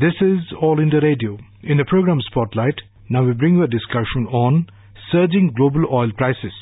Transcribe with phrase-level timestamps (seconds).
[0.00, 1.36] This is All India Radio.
[1.64, 2.78] In the program Spotlight,
[3.10, 4.68] now we bring you a discussion on
[5.10, 6.54] surging global oil prices.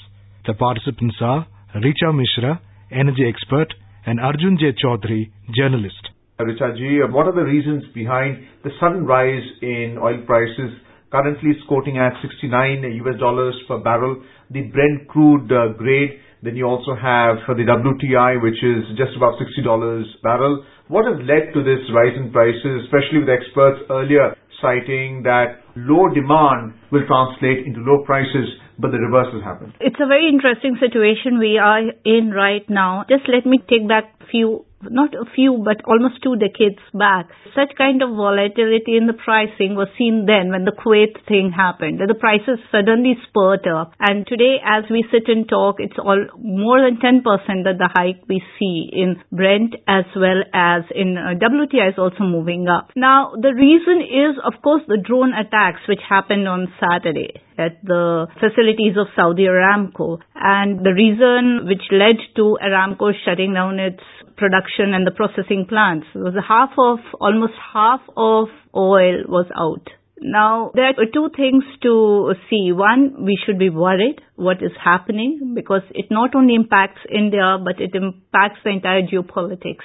[0.46, 3.74] The participants are Richa Mishra, energy expert,
[4.06, 4.72] and Arjun J.
[4.80, 6.00] Chaudhuri, journalist.
[6.40, 10.72] Richa ji, what are the reasons behind the sudden rise in oil prices?
[11.12, 14.16] Currently it's quoting at 69 US dollars per barrel.
[14.48, 19.16] The Brent crude uh, grade then you also have uh, the WTI, which is just
[19.16, 20.64] about $60 barrel.
[20.88, 26.08] What has led to this rise in prices, especially with experts earlier citing that low
[26.12, 29.72] demand will translate into low prices, but the reverse has happened?
[29.80, 33.04] It's a very interesting situation we are in right now.
[33.08, 37.28] Just let me take back few not a few, but almost two decades back.
[37.54, 42.00] Such kind of volatility in the pricing was seen then when the Kuwait thing happened.
[42.00, 43.92] The prices suddenly spurred up.
[43.98, 47.24] And today, as we sit and talk, it's all more than 10%
[47.64, 52.24] that the hike we see in Brent as well as in uh, WTI is also
[52.24, 52.90] moving up.
[52.96, 58.26] Now, the reason is, of course, the drone attacks which happened on Saturday at the
[58.66, 60.18] facilities of Saudi Aramco.
[60.34, 64.02] And the reason which led to Aramco shutting down its
[64.36, 66.06] production and the processing plants.
[66.14, 69.88] Was half of, almost half of oil was out.
[70.18, 72.72] Now, there are two things to see.
[72.72, 77.80] One, we should be worried what is happening because it not only impacts India, but
[77.80, 79.84] it impacts the entire geopolitics.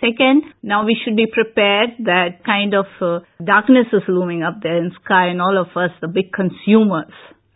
[0.00, 4.76] Second, now we should be prepared that kind of uh, darkness is looming up there
[4.76, 7.12] in sky and all of us, the big consumers,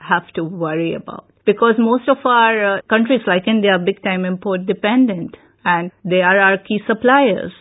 [0.08, 1.26] have to worry about.
[1.44, 6.20] Because most of our uh, countries like India are big time import dependent and they
[6.22, 7.52] are our key suppliers.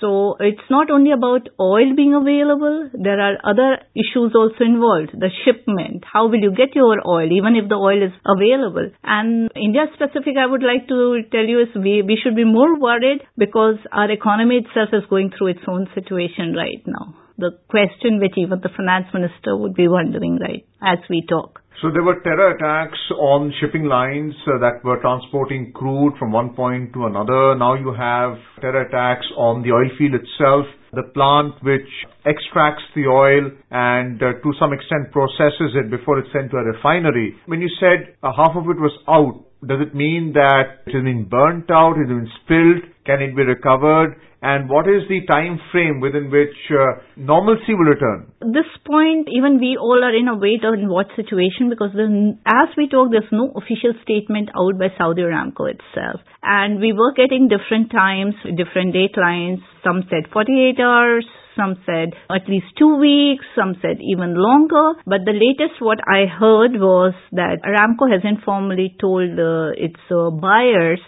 [0.00, 5.12] So it's not only about oil being available, there are other issues also involved.
[5.12, 8.88] The shipment, how will you get your oil even if the oil is available?
[9.04, 12.80] And India specific, I would like to tell you is we, we should be more
[12.80, 17.14] worried because our economy itself is going through its own situation right now.
[17.36, 21.59] The question which even the finance minister would be wondering right as we talk.
[21.82, 26.52] So there were terror attacks on shipping lines uh, that were transporting crude from one
[26.54, 27.54] point to another.
[27.54, 31.88] Now you have terror attacks on the oil field itself, the plant which
[32.26, 36.64] extracts the oil and uh, to some extent processes it before it's sent to a
[36.64, 37.36] refinery.
[37.46, 41.04] When you said uh, half of it was out, does it mean that it has
[41.04, 42.82] been burnt out, it has been spilled?
[43.10, 44.14] Can it be recovered?
[44.42, 48.32] and what is the time frame within which uh, normalcy will return?
[48.40, 52.88] This point, even we all are in a wait and watch situation because as we
[52.88, 56.24] talk, there's no official statement out by Saudi Aramco itself.
[56.42, 59.60] And we were getting different times, different datelines.
[59.84, 64.96] Some said 48 hours, some said at least two weeks, some said even longer.
[65.04, 70.30] But the latest what I heard was that Aramco has informally told uh, its uh,
[70.32, 71.00] buyers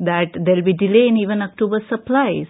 [0.00, 2.46] that there'll be delay in even October supplies.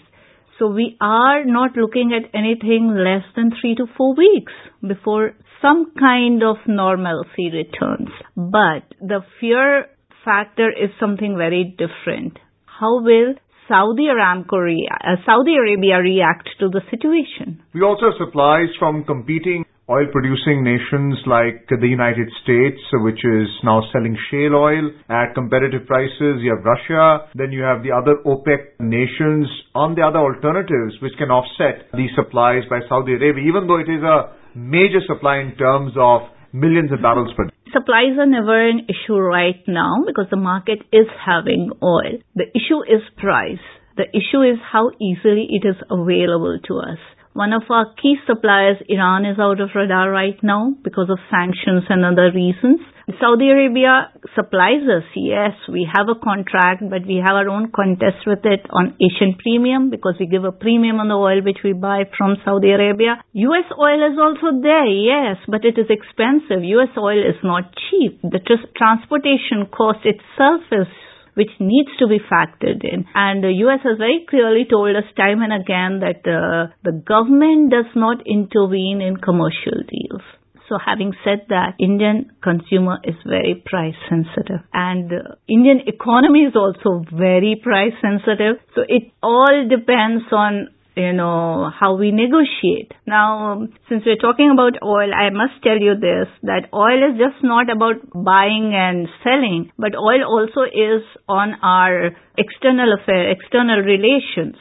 [0.59, 4.53] So we are not looking at anything less than three to four weeks
[4.87, 8.09] before some kind of normalcy returns.
[8.37, 9.87] But the fear
[10.25, 12.39] factor is something very different.
[12.67, 13.35] How will
[13.69, 17.63] Saudi Aramco, uh, Saudi Arabia react to the situation?
[17.75, 23.49] We also have supplies from competing oil producing nations like the United States, which is
[23.65, 26.45] now selling shale oil at competitive prices.
[26.45, 27.29] You have Russia.
[27.35, 32.11] Then you have the other OPEC nations on the other alternatives which can offset these
[32.15, 36.93] supplies by Saudi Arabia, even though it is a major supply in terms of millions
[36.93, 37.55] of barrels per day.
[37.73, 42.21] Supplies are never an issue right now because the market is having oil.
[42.35, 43.65] The issue is price.
[43.97, 46.99] The issue is how easily it is available to us.
[47.39, 51.85] One of our key suppliers, Iran, is out of radar right now because of sanctions
[51.89, 52.81] and other reasons.
[53.23, 58.27] Saudi Arabia supplies us, yes, we have a contract, but we have our own contest
[58.27, 61.73] with it on Asian premium because we give a premium on the oil which we
[61.73, 63.23] buy from Saudi Arabia.
[63.31, 66.67] US oil is also there, yes, but it is expensive.
[66.67, 68.19] US oil is not cheap.
[68.21, 70.91] The tr- transportation cost itself is
[71.39, 73.07] which needs to be factored in.
[73.15, 77.71] And the US has very clearly told us time and again that uh, the government
[77.71, 80.27] does not intervene in commercial deals.
[80.69, 85.11] So having said that, Indian consumer is very price sensitive and
[85.49, 88.61] Indian economy is also very price sensitive.
[88.75, 92.93] So it all depends on you know, how we negotiate.
[93.07, 97.17] Now, um, since we're talking about oil, I must tell you this, that oil is
[97.17, 103.81] just not about buying and selling, but oil also is on our external affair, external
[103.81, 104.57] relations.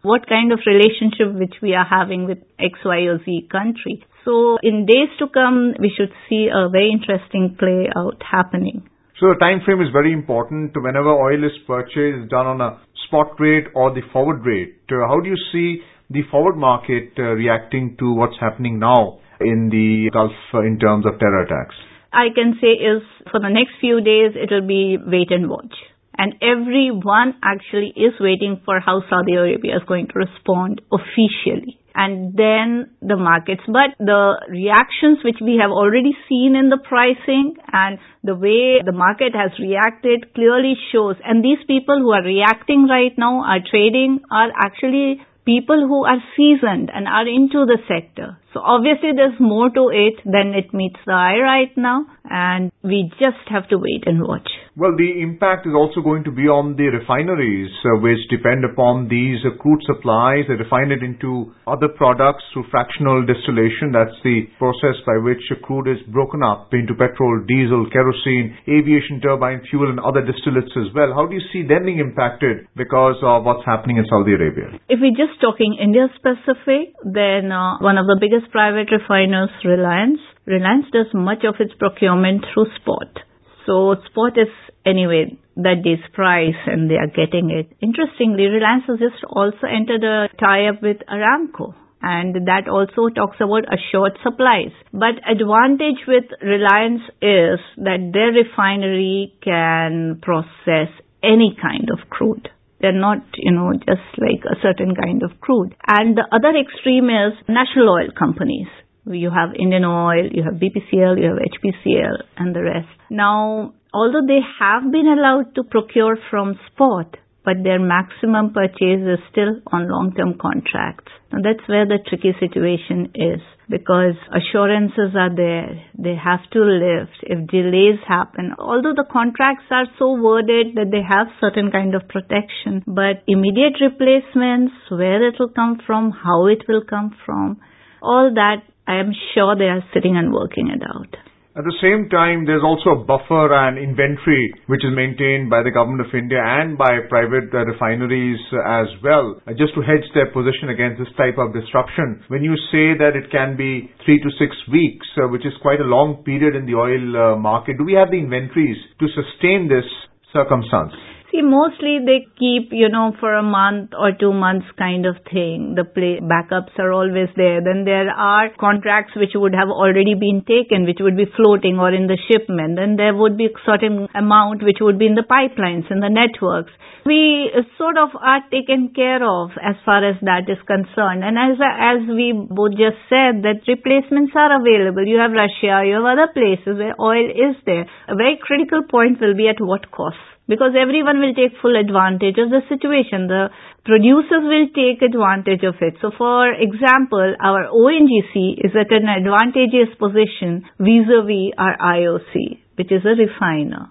[0.00, 4.02] What kind of relationship which we are having with X, Y, or Z country.
[4.24, 8.88] So in days to come, we should see a very interesting play out happening.
[9.22, 10.74] So the time frame is very important.
[10.74, 14.82] Whenever oil is purchased, done on a spot rate or the forward rate.
[14.90, 15.78] How do you see
[16.10, 21.06] the forward market uh, reacting to what's happening now in the Gulf uh, in terms
[21.06, 21.76] of terror attacks?
[22.12, 25.70] I can say is for the next few days it will be wait and watch.
[26.18, 31.78] And everyone actually is waiting for how Saudi Arabia is going to respond officially.
[31.94, 33.62] And then the markets.
[33.66, 38.92] But the reactions which we have already seen in the pricing and the way the
[38.92, 41.16] market has reacted clearly shows.
[41.24, 46.22] And these people who are reacting right now are trading are actually people who are
[46.36, 48.38] seasoned and are into the sector.
[48.52, 53.10] So obviously there's more to it than it meets the eye right now and we
[53.18, 54.48] just have to wait and watch.
[54.72, 59.04] Well, the impact is also going to be on the refineries uh, which depend upon
[59.12, 60.48] these uh, crude supplies.
[60.48, 63.92] They refine it into other products through fractional distillation.
[63.92, 69.60] That's the process by which crude is broken up into petrol, diesel, kerosene, aviation turbine
[69.68, 71.12] fuel and other distillates as well.
[71.12, 74.72] How do you see them being impacted because of what's happening in Saudi Arabia?
[74.88, 80.20] If we're just talking India specific, then uh, one of the biggest private refiners, Reliance.
[80.46, 83.22] Reliance does much of its procurement through spot.
[83.66, 84.50] So spot is
[84.84, 87.70] anyway that day's price and they are getting it.
[87.80, 93.64] Interestingly, Reliance has just also entered a tie-up with Aramco and that also talks about
[93.70, 94.74] assured supplies.
[94.92, 100.90] But advantage with Reliance is that their refinery can process
[101.22, 102.50] any kind of crude.
[102.82, 105.74] They're not, you know, just like a certain kind of crude.
[105.86, 108.66] And the other extreme is national oil companies.
[109.06, 112.88] You have Indian Oil, you have BPCL, you have HPCL, and the rest.
[113.10, 119.18] Now, although they have been allowed to procure from spot, but their maximum purchase is
[119.30, 121.10] still on long-term contracts.
[121.32, 125.80] And that's where the tricky situation is because assurances are there.
[125.98, 128.52] They have to lift if delays happen.
[128.58, 133.80] Although the contracts are so worded that they have certain kind of protection, but immediate
[133.80, 137.60] replacements, where it will come from, how it will come from,
[138.02, 141.31] all that I am sure they are sitting and working it out.
[141.52, 145.70] At the same time, there's also a buffer and inventory which is maintained by the
[145.70, 150.32] government of India and by private uh, refineries as well, uh, just to hedge their
[150.32, 152.24] position against this type of disruption.
[152.32, 155.84] When you say that it can be three to six weeks, uh, which is quite
[155.84, 159.84] a long period in the oil market, do we have the inventories to sustain this
[160.32, 160.96] circumstance?
[161.32, 165.72] See, mostly they keep, you know, for a month or two months kind of thing.
[165.74, 167.64] The play backups are always there.
[167.64, 171.88] Then there are contracts which would have already been taken, which would be floating or
[171.88, 172.76] in the shipment.
[172.76, 176.12] Then there would be a certain amount which would be in the pipelines, in the
[176.12, 176.72] networks.
[177.08, 177.48] We
[177.80, 181.24] sort of are taken care of as far as that is concerned.
[181.24, 185.08] And as, as we both just said, that replacements are available.
[185.08, 187.88] You have Russia, you have other places where oil is there.
[188.12, 190.20] A very critical point will be at what cost
[190.52, 193.24] because everyone will take full advantage of the situation.
[193.24, 193.48] The
[193.88, 195.96] producers will take advantage of it.
[196.04, 203.00] So for example, our ONGC is at an advantageous position vis-a-vis our IOC, which is
[203.08, 203.88] a refiner.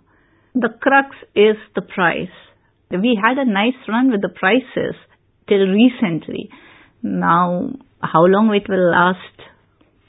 [0.54, 2.38] The crux is the price.
[2.94, 4.94] We had a nice run with the prices
[5.50, 6.54] till recently.
[7.02, 7.74] Now,
[8.06, 9.34] how long it will last?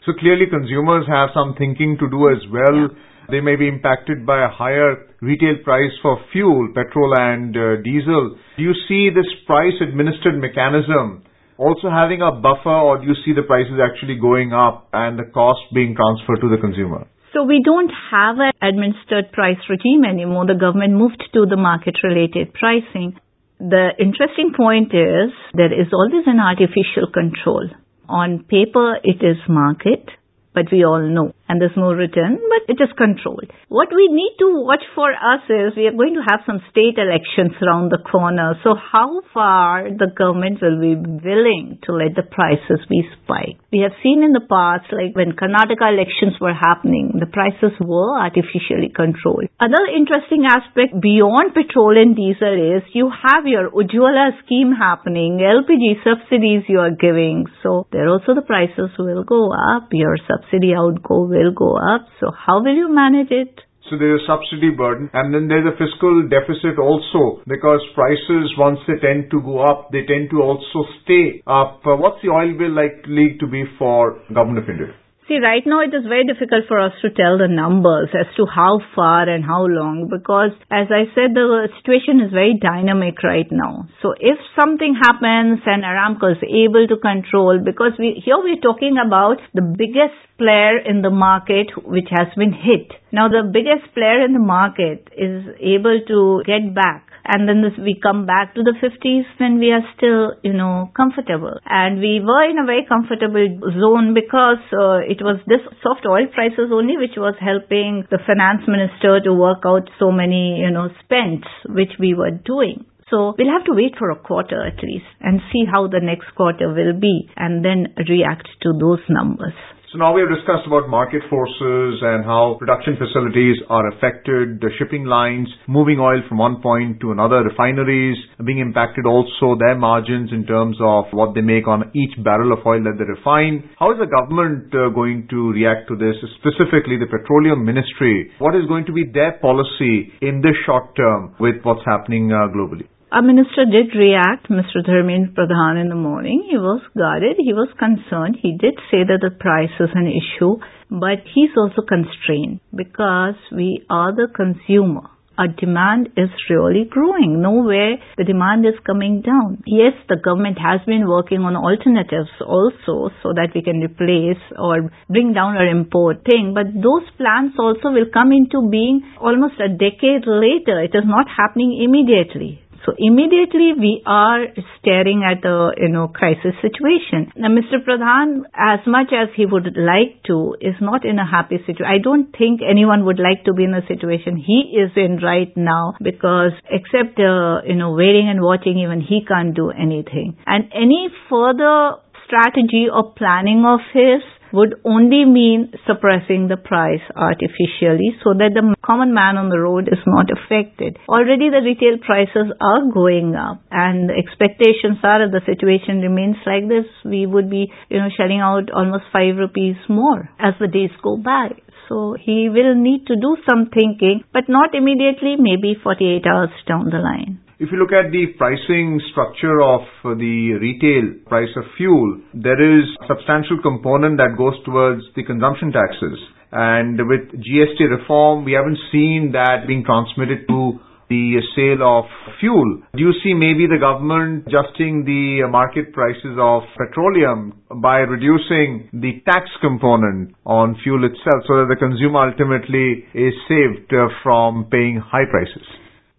[0.04, 2.92] So clearly consumers have some thinking to do as well.
[2.92, 7.82] Yeah they may be impacted by a higher retail price for fuel, petrol and uh,
[7.82, 8.36] diesel.
[8.56, 11.24] Do you see this price administered mechanism
[11.58, 15.30] also having a buffer or do you see the prices actually going up and the
[15.30, 17.06] cost being transferred to the consumer?
[17.32, 20.46] So we don't have an administered price regime anymore.
[20.46, 23.16] The government moved to the market related pricing.
[23.58, 27.70] The interesting point is there is always an artificial control.
[28.08, 30.04] On paper, it is market,
[30.52, 33.52] but we all know and there's no return, but it is controlled.
[33.68, 36.96] What we need to watch for us is we are going to have some state
[36.96, 38.56] elections around the corner.
[38.64, 43.60] So how far the government will be willing to let the prices be spiked?
[43.68, 48.16] We have seen in the past, like when Karnataka elections were happening, the prices were
[48.16, 49.52] artificially controlled.
[49.60, 56.00] Another interesting aspect beyond petrol and diesel is you have your Ujjwala scheme happening, LPG
[56.00, 57.44] subsidies you are giving.
[57.60, 62.06] So there also the prices will go up, your subsidy outgo will will go up.
[62.20, 63.60] So how will you manage it?
[63.90, 68.78] So there's a subsidy burden and then there's a fiscal deficit also because prices once
[68.86, 71.82] they tend to go up, they tend to also stay up.
[71.84, 74.94] Uh, what's the oil bill likely to be for Government of India?
[75.28, 78.42] See, right now it is very difficult for us to tell the numbers as to
[78.44, 83.46] how far and how long because as I said, the situation is very dynamic right
[83.46, 83.86] now.
[84.02, 88.98] So if something happens and Aramco is able to control, because we, here we're talking
[88.98, 92.90] about the biggest player in the market which has been hit.
[93.12, 97.78] Now the biggest player in the market is able to get back and then this,
[97.78, 101.54] we come back to the 50s when we are still, you know, comfortable.
[101.66, 103.46] And we were in a very comfortable
[103.78, 108.66] zone because uh, it was this soft oil prices only which was helping the finance
[108.66, 112.84] minister to work out so many, you know, spends which we were doing.
[113.12, 116.34] So we'll have to wait for a quarter at least and see how the next
[116.34, 119.52] quarter will be and then react to those numbers.
[119.92, 124.72] So now we have discussed about market forces and how production facilities are affected, the
[124.78, 130.32] shipping lines moving oil from one point to another, refineries being impacted also, their margins
[130.32, 133.68] in terms of what they make on each barrel of oil that they refine.
[133.78, 138.32] How is the government uh, going to react to this, specifically the Petroleum Ministry?
[138.38, 142.48] What is going to be their policy in the short term with what's happening uh,
[142.48, 142.88] globally?
[143.12, 144.80] Our minister did react, Mr.
[144.80, 146.48] Dharmendra Pradhan, in the morning.
[146.48, 147.36] He was guarded.
[147.36, 148.38] He was concerned.
[148.40, 150.56] He did say that the price is an issue,
[150.88, 155.12] but he's also constrained because we are the consumer.
[155.36, 157.42] Our demand is really growing.
[157.42, 159.62] Nowhere the demand is coming down.
[159.66, 164.88] Yes, the government has been working on alternatives also so that we can replace or
[165.12, 169.68] bring down our import thing, but those plans also will come into being almost a
[169.68, 170.80] decade later.
[170.80, 172.61] It is not happening immediately.
[172.84, 174.46] So immediately we are
[174.78, 177.30] staring at a, you know, crisis situation.
[177.36, 177.78] Now Mr.
[177.86, 181.86] Pradhan, as much as he would like to, is not in a happy situation.
[181.86, 185.52] I don't think anyone would like to be in a situation he is in right
[185.56, 190.36] now because except, uh, you know, waiting and watching, even he can't do anything.
[190.46, 198.14] And any further strategy or planning of his would only mean suppressing the price artificially
[198.22, 200.98] so that the common man on the road is not affected.
[201.08, 206.68] Already the retail prices are going up and expectations are if the situation remains like
[206.68, 210.92] this, we would be, you know, shelling out almost five rupees more as the days
[211.02, 211.56] go by.
[211.88, 216.88] So he will need to do some thinking, but not immediately, maybe 48 hours down
[216.88, 217.41] the line.
[217.62, 222.90] If you look at the pricing structure of the retail price of fuel, there is
[222.98, 226.18] a substantial component that goes towards the consumption taxes.
[226.50, 232.10] And with GST reform, we haven't seen that being transmitted to the sale of
[232.42, 232.82] fuel.
[232.98, 239.22] Do you see maybe the government adjusting the market prices of petroleum by reducing the
[239.22, 244.98] tax component on fuel itself so that the consumer ultimately is saved uh, from paying
[244.98, 245.62] high prices?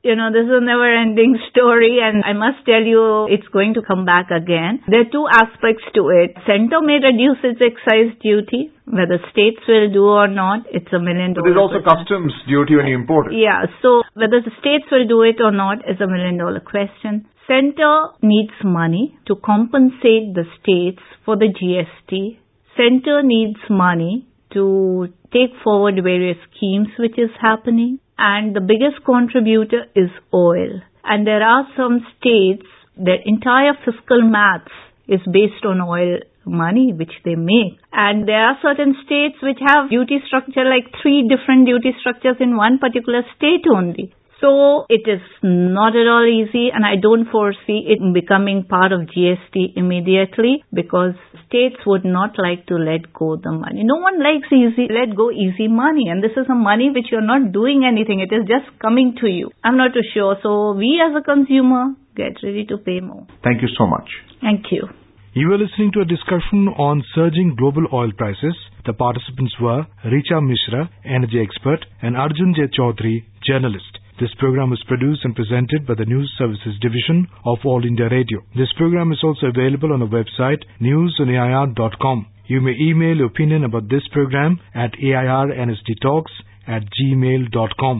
[0.03, 3.74] You know, this is a never ending story and I must tell you it's going
[3.79, 4.83] to come back again.
[4.91, 6.36] There are two aspects to it.
[6.43, 8.75] Center may reduce its excise duty.
[8.83, 11.48] Whether states will do or not, it's a million dollar.
[11.48, 12.03] But there's also question.
[12.03, 13.39] customs duty when you import it.
[13.39, 17.24] Yeah, so whether the states will do it or not is a million dollar question.
[17.48, 22.43] Center needs money to compensate the states for the GST.
[22.75, 29.86] Center needs money to take forward various schemes which is happening and the biggest contributor
[29.96, 30.82] is oil.
[31.03, 32.65] And there are some states
[32.98, 34.72] their entire fiscal maths
[35.08, 37.79] is based on oil money which they make.
[37.91, 42.58] And there are certain states which have duty structure like three different duty structures in
[42.58, 44.13] one particular state only.
[44.43, 49.07] So it is not at all easy and I don't foresee it becoming part of
[49.07, 51.15] GST immediately because
[51.47, 53.85] states would not like to let go the money.
[53.85, 57.25] No one likes easy, let go easy money and this is a money which you're
[57.25, 58.19] not doing anything.
[58.19, 59.50] It is just coming to you.
[59.63, 60.35] I'm not too sure.
[60.43, 63.25] So we as a consumer get ready to pay more.
[63.45, 64.12] Thank you so much.
[64.41, 64.89] Thank you.
[65.31, 68.59] You were listening to a discussion on surging global oil prices.
[68.85, 72.67] The participants were Richa Mishra, energy expert, and Arjun J.
[72.77, 74.02] Chaudhuri, journalist.
[74.23, 78.39] This program was produced and presented by the News Services Division of All India Radio.
[78.55, 82.27] This program is also available on the website newsonair.com.
[82.45, 86.31] You may email your opinion about this program at airnsdtalks
[86.65, 87.51] at gmail.com.